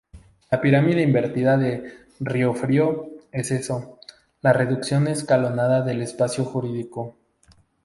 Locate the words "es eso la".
3.31-4.51